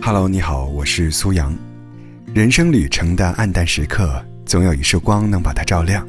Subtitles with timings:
[0.00, 1.56] Hello，你好，我是苏阳。
[2.34, 6.06] 人生旅程的暗淡时刻，总有一束光能把它照亮。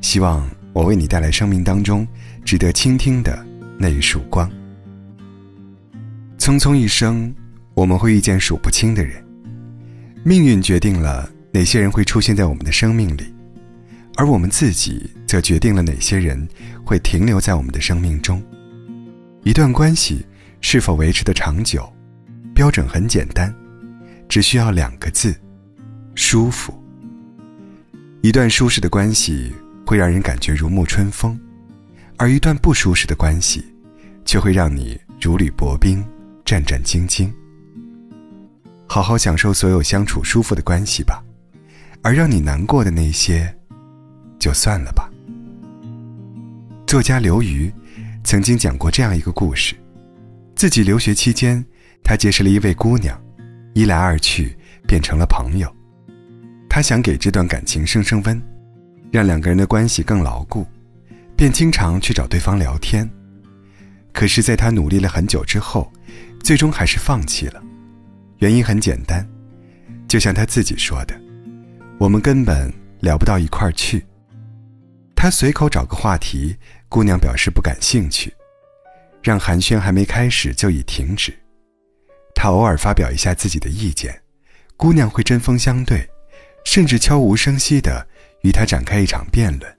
[0.00, 2.06] 希望我为你带来生命当中
[2.44, 3.44] 值得倾听的
[3.78, 4.50] 那一束光。
[6.38, 7.32] 匆匆一生，
[7.74, 9.24] 我们会遇见数不清的人，
[10.24, 13.32] 命运决定了哪些人会出现在我们的生命里，
[14.16, 16.48] 而我们自己则决定了哪些人
[16.84, 18.42] 会停留在我们的生命中。
[19.44, 20.24] 一段关系
[20.60, 21.92] 是否维持的长久，
[22.54, 23.52] 标准很简单，
[24.28, 25.34] 只需要两个字：
[26.14, 26.72] 舒服。
[28.20, 29.52] 一段舒适的关系
[29.84, 31.36] 会让人感觉如沐春风，
[32.16, 33.64] 而一段不舒适的关系，
[34.24, 36.04] 却会让你如履薄冰。
[36.44, 37.30] 战战兢兢，
[38.86, 41.22] 好好享受所有相处舒服的关系吧，
[42.02, 43.56] 而让你难过的那些，
[44.40, 45.08] 就算了吧。
[46.84, 47.72] 作家刘瑜
[48.24, 49.74] 曾经讲过这样一个故事：
[50.54, 51.64] 自己留学期间，
[52.02, 53.20] 他结识了一位姑娘，
[53.74, 55.70] 一来二去变成了朋友。
[56.68, 58.40] 他想给这段感情升升温，
[59.10, 60.66] 让两个人的关系更牢固，
[61.36, 63.08] 便经常去找对方聊天。
[64.12, 65.92] 可是，在他努力了很久之后，
[66.42, 67.62] 最终还是放弃了，
[68.38, 69.26] 原因很简单，
[70.06, 71.20] 就像他自己说的
[71.98, 74.04] ：“我们根本聊不到一块儿去。”
[75.14, 76.56] 他随口找个话题，
[76.92, 78.30] 姑娘表示不感兴趣，
[79.22, 81.32] 让寒暄还没开始就已停止。
[82.34, 84.22] 他偶尔发表一下自己的意见，
[84.76, 86.06] 姑娘会针锋相对，
[86.66, 88.06] 甚至悄无声息地
[88.42, 89.78] 与他展开一场辩论。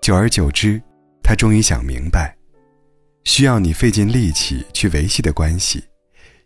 [0.00, 0.80] 久而久之，
[1.24, 2.32] 他终于想明白。
[3.24, 5.82] 需要你费尽力气去维系的关系，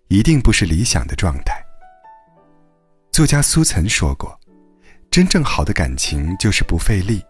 [0.09, 1.63] 一定不是理想的状态。
[3.13, 4.41] 作家苏岑说过
[5.13, 7.23] ：“真正好的感情就是不费力，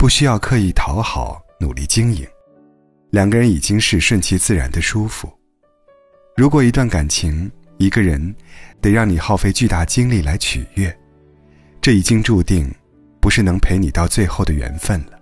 [0.00, 2.26] 不需要刻意讨好、努力经营，
[3.10, 5.30] 两个人已经是顺其自然的舒服。
[6.34, 8.34] 如果一段感情，一个人
[8.80, 10.98] 得让你耗费巨大精力来取悦，
[11.82, 12.74] 这已经注定
[13.20, 15.20] 不是能陪你到最后的缘分了。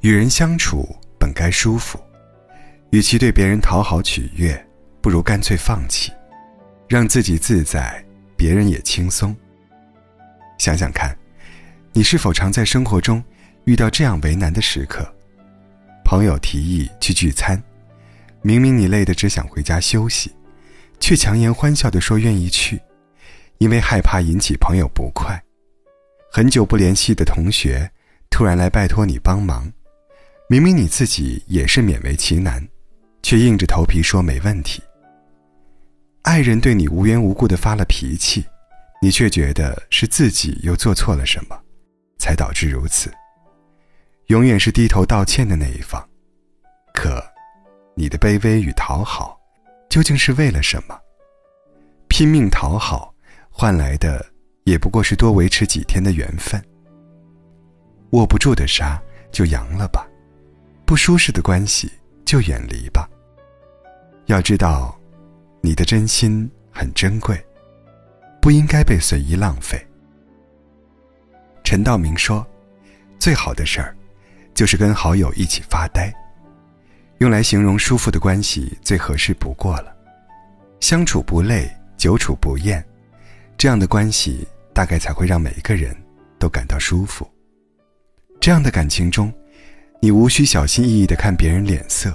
[0.00, 0.84] 与人相处
[1.16, 2.00] 本该舒服。”
[2.90, 4.60] 与其对别人讨好取悦，
[5.00, 6.10] 不如干脆放弃，
[6.88, 8.04] 让自己自在，
[8.36, 9.36] 别人也轻松。
[10.58, 11.16] 想想看，
[11.92, 13.22] 你是否常在生活中
[13.66, 15.04] 遇到这样为难的时刻？
[16.04, 17.60] 朋友提议去聚餐，
[18.40, 20.32] 明明你累得只想回家休息，
[21.00, 22.80] 却强颜欢笑地说愿意去，
[23.58, 25.36] 因为害怕引起朋友不快。
[26.30, 27.90] 很久不联系的同学
[28.30, 29.68] 突然来拜托你帮忙，
[30.48, 32.64] 明明你自己也是勉为其难。
[33.20, 34.80] 却硬着头皮说没问题。
[36.22, 38.46] 爱人对你无缘无故的发了脾气，
[39.02, 41.60] 你却觉得是自己又做错了什么，
[42.20, 43.12] 才导致如此。
[44.26, 46.04] 永远是低头道歉的那一方，
[46.92, 47.22] 可，
[47.94, 49.38] 你的卑微与讨好，
[49.88, 50.98] 究竟是为了什么？
[52.08, 53.14] 拼命讨好，
[53.50, 54.24] 换来的
[54.64, 56.60] 也不过是多维持几天的缘分。
[58.10, 59.00] 握不住的沙
[59.30, 60.04] 就扬了吧，
[60.84, 61.88] 不舒适的关系
[62.24, 63.08] 就远离吧。
[64.24, 64.98] 要知道，
[65.60, 67.40] 你的真心很珍贵，
[68.42, 69.80] 不应该被随意浪费。
[71.62, 72.44] 陈道明说
[73.20, 73.96] ：“最好的事儿，
[74.56, 76.12] 就是跟好友一起发呆。”
[77.18, 79.94] 用来形容舒服的关系最合适不过了。
[80.80, 82.84] 相处不累，久处不厌，
[83.56, 85.96] 这样的关系大概才会让每一个人
[86.38, 87.24] 都感到舒服。
[88.40, 89.32] 这样的感情中，
[90.00, 92.12] 你无需小心翼翼的看别人脸色。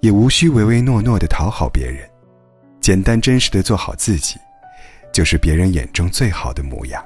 [0.00, 2.06] 也无需唯唯诺诺的讨好别人，
[2.78, 4.36] 简单真实的做好自己，
[5.14, 7.02] 就是别人眼中最好的模样。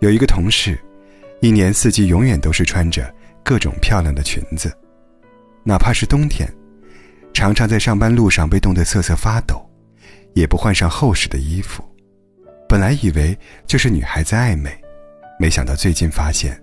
[0.00, 0.78] 有一个同事，
[1.40, 4.72] 一年四季永远都是穿着各种漂亮的裙子，
[5.62, 6.48] 哪怕是冬天，
[7.32, 9.60] 常常在上班路上被冻得瑟瑟发抖，
[10.34, 11.84] 也不换上厚实的衣服。
[12.66, 14.70] 本来以为就是女孩子爱美，
[15.38, 16.58] 没想到最近发现，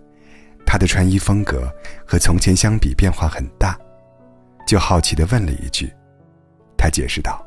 [0.66, 1.72] 她的穿衣风格
[2.06, 3.78] 和从前相比变化很大。
[4.68, 5.92] 就好奇的问了一句，
[6.78, 7.46] 她解释道：“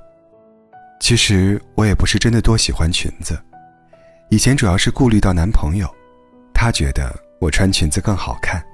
[1.01, 3.39] 其实我也不是真的多喜欢裙子，
[4.31, 5.94] 以前主要是顾虑到男朋友，
[6.65, 8.65] 他觉得我穿裙子更好看，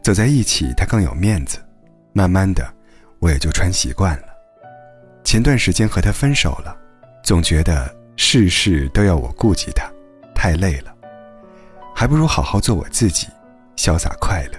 [0.00, 1.58] 走在一起他更有面子，
[2.12, 2.64] 慢慢的
[3.18, 4.28] 我也就穿习惯了。
[5.24, 6.76] 前段时间和他分手了，
[7.24, 9.90] 总觉得事事都要我顾及他，
[10.32, 10.94] 太累了，
[11.92, 13.26] 还不如好好做我自己，
[13.74, 14.58] 潇洒快乐，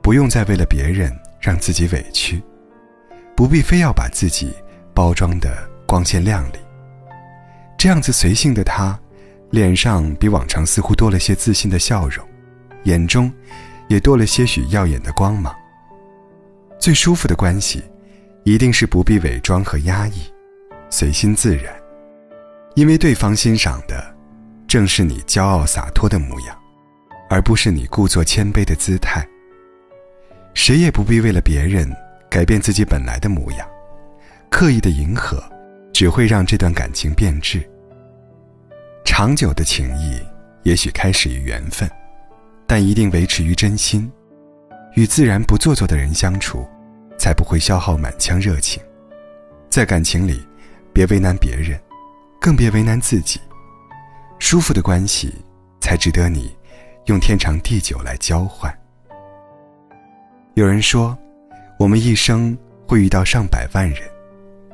[0.00, 1.12] 不用再为了别人。”
[1.42, 2.40] 让自己委屈，
[3.34, 4.54] 不必非要把自己
[4.94, 6.58] 包装的光鲜亮丽。
[7.76, 8.96] 这样子随性的他，
[9.52, 12.26] 脸上比往常似乎多了些自信的笑容，
[12.84, 13.30] 眼中
[13.86, 15.54] 也多了些许耀眼的光芒。
[16.78, 17.84] 最舒服的关系，
[18.44, 20.22] 一定是不必伪装和压抑，
[20.88, 21.70] 随心自然，
[22.74, 24.02] 因为对方欣赏的，
[24.66, 26.58] 正是你骄傲洒脱的模样，
[27.28, 29.22] 而不是你故作谦卑的姿态。
[30.54, 31.94] 谁也不必为了别人
[32.30, 33.68] 改变自己本来的模样，
[34.48, 35.44] 刻意的迎合，
[35.92, 37.62] 只会让这段感情变质。
[39.14, 40.18] 长久的情谊，
[40.62, 41.86] 也许开始于缘分，
[42.66, 44.10] 但一定维持于真心。
[44.94, 46.66] 与自然不做作的人相处，
[47.18, 48.82] 才不会消耗满腔热情。
[49.68, 50.42] 在感情里，
[50.94, 51.78] 别为难别人，
[52.40, 53.38] 更别为难自己。
[54.38, 55.30] 舒服的关系，
[55.78, 56.56] 才值得你
[57.04, 58.74] 用天长地久来交换。
[60.54, 61.16] 有人说，
[61.78, 62.56] 我们一生
[62.88, 64.00] 会遇到上百万人，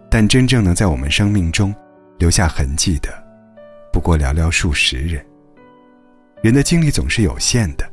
[0.09, 1.75] 但真正能在我们生命中
[2.19, 3.13] 留下痕迹的，
[3.99, 5.21] 不过寥寥数十人。
[6.41, 7.85] 人的精力总是有限的。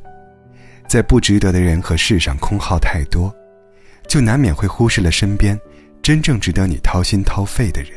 [0.86, 3.34] 在不值得的人和事上空耗太多，
[4.06, 5.58] 就难免会忽视了身边
[6.00, 7.90] 真正值得你掏心掏肺的人。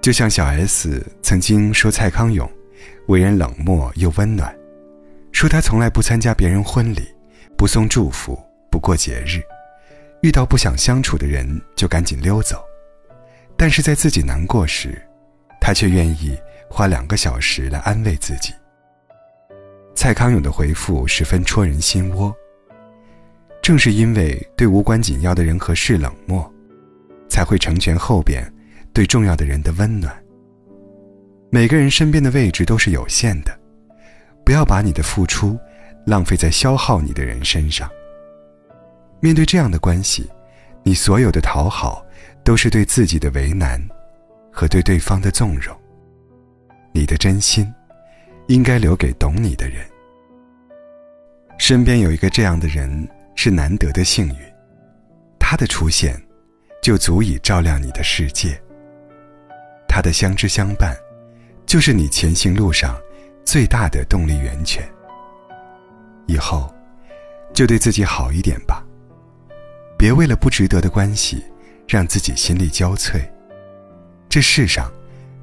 [0.00, 2.50] 就像小 S 曾经说蔡康永
[3.08, 4.50] 为人冷漠又温暖，
[5.30, 7.02] 说他从来不参加别人婚礼，
[7.54, 9.42] 不送祝福，不过节日，
[10.22, 11.46] 遇到不想相处的人
[11.76, 12.64] 就赶紧溜走。
[13.58, 14.98] 但是在自己难过时，
[15.60, 16.34] 他却愿意
[16.70, 18.52] 花两个小时来安慰自己。
[19.94, 22.34] 蔡康永的回复十分戳人心窝。
[23.60, 26.50] 正是因为对无关紧要的人和事冷漠，
[27.28, 28.42] 才会成全后边
[28.94, 30.16] 对重要的人的温暖。
[31.50, 33.58] 每个人身边的位置都是有限的，
[34.44, 35.58] 不要把你的付出
[36.06, 37.90] 浪费在消耗你的人身上。
[39.20, 40.30] 面对这样的关系，
[40.82, 42.06] 你所有的讨好
[42.44, 43.82] 都是对自己的为难，
[44.52, 45.76] 和对对方的纵容。
[46.92, 47.72] 你的真心。
[48.48, 49.86] 应该留给懂你的人。
[51.58, 54.36] 身边有一个这样的人是难得的幸运，
[55.38, 56.18] 他的出现，
[56.82, 58.58] 就足以照亮你的世界。
[59.86, 60.96] 他的相知相伴，
[61.66, 62.98] 就是你前行路上
[63.44, 64.82] 最大的动力源泉。
[66.26, 66.74] 以后，
[67.52, 68.82] 就对自己好一点吧，
[69.98, 71.44] 别为了不值得的关系，
[71.86, 73.20] 让自己心力交瘁。
[74.26, 74.90] 这世上，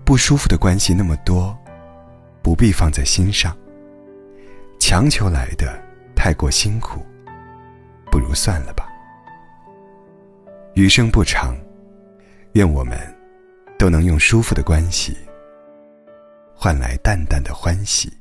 [0.06, 1.58] 不舒服的关系那么多。
[2.42, 3.58] 不必放在心上。
[4.80, 5.82] 强求来的
[6.16, 7.04] 太过辛苦，
[8.12, 8.88] 不如算了吧。
[10.76, 11.58] 余生不长，
[12.52, 12.96] 愿我们
[13.80, 15.18] 都能用舒服的关系
[16.54, 18.14] 换来淡淡的欢喜。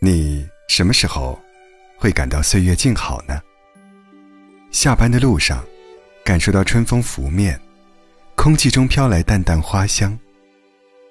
[0.00, 1.36] 你什么时候
[1.98, 3.42] 会感到岁月静好呢？
[4.70, 5.64] 下班的路上，
[6.24, 7.60] 感受到春风拂面，
[8.42, 10.18] 空气中飘来淡淡花香。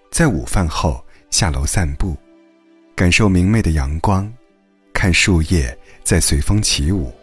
[0.10, 2.18] 在午饭后下楼散步，
[2.96, 4.28] 感受明媚的阳光，
[4.92, 7.14] 看树叶在随风起舞；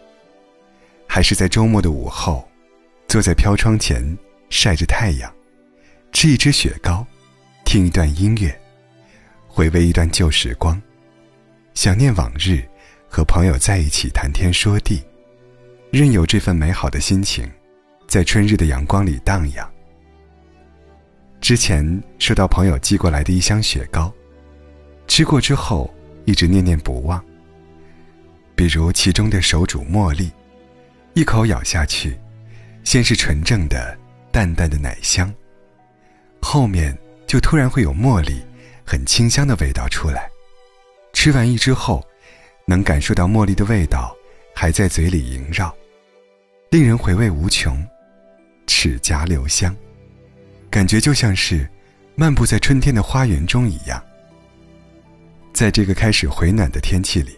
[1.09, 2.49] 还是在周末的午后，
[3.05, 4.17] 坐在飘窗前
[4.49, 5.29] 晒着太阳，
[6.13, 7.05] 吃一只雪糕，
[7.65, 8.57] 听一段音乐，
[9.45, 10.81] 回味一段旧时光，
[11.73, 12.63] 想念往日，
[13.09, 15.03] 和朋友在一起谈天说地，
[15.91, 17.45] 任由这份美好的心情，
[18.07, 19.69] 在春日的阳光里荡漾。
[21.47, 24.13] 之前收到朋友寄过来的一箱雪糕，
[25.07, 25.89] 吃过之后
[26.25, 27.23] 一直念念不忘。
[28.53, 30.29] 比如其中的手煮茉莉，
[31.13, 32.19] 一口咬下去，
[32.83, 33.97] 先是纯正的
[34.29, 35.33] 淡淡的奶香，
[36.41, 36.93] 后面
[37.25, 38.43] 就突然会有茉莉
[38.85, 40.29] 很清香的味道出来。
[41.13, 42.05] 吃完一之后，
[42.65, 44.13] 能感受到茉莉的味道
[44.53, 45.73] 还在嘴里萦绕，
[46.71, 47.81] 令人回味无穷，
[48.67, 49.73] 齿颊留香。
[50.69, 51.67] 感觉就像是
[52.15, 54.03] 漫步在春天的花园中一样。
[55.53, 57.37] 在这个开始回暖的天气里，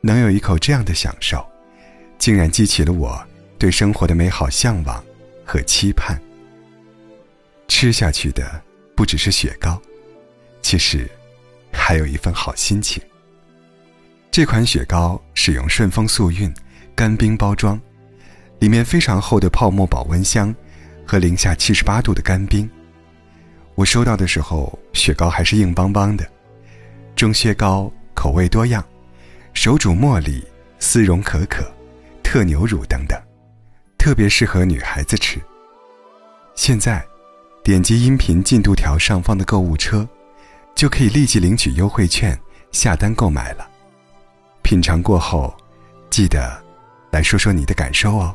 [0.00, 1.44] 能有一口这样的享受，
[2.18, 3.20] 竟然激起了我
[3.58, 5.04] 对生活的美好向往
[5.44, 6.20] 和期盼。
[7.66, 8.62] 吃下去的
[8.94, 9.80] 不只是雪糕，
[10.62, 11.10] 其实
[11.72, 13.02] 还有一份好心情。
[14.30, 16.52] 这款雪糕使用顺丰速运
[16.94, 17.80] 干冰包装，
[18.60, 20.54] 里面非常厚的泡沫保温箱。
[21.06, 22.68] 和零下七十八度的干冰，
[23.74, 26.26] 我收到的时候，雪糕还是硬邦邦的。
[27.14, 28.84] 中雪糕口味多样，
[29.52, 30.44] 手煮茉莉、
[30.78, 31.64] 丝绒可可、
[32.22, 33.20] 特牛乳等等，
[33.96, 35.40] 特别适合女孩子吃。
[36.54, 37.04] 现在，
[37.62, 40.08] 点击音频进度条上方的购物车，
[40.74, 42.38] 就可以立即领取优惠券
[42.72, 43.68] 下单购买了。
[44.62, 45.54] 品尝过后，
[46.10, 46.62] 记得
[47.10, 48.34] 来说说你的感受哦。